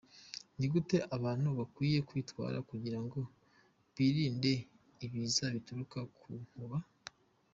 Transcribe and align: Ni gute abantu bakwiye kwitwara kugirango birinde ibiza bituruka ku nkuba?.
Ni 0.57 0.65
gute 0.73 0.97
abantu 1.15 1.47
bakwiye 1.59 1.99
kwitwara 2.09 2.57
kugirango 2.69 3.19
birinde 3.95 4.53
ibiza 5.05 5.45
bituruka 5.55 5.99
ku 6.17 6.31
nkuba?. 6.43 6.77